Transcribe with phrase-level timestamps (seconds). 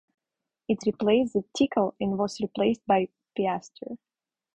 [0.67, 3.11] It replaced the tical and was replaced by the
[3.43, 3.99] piastre.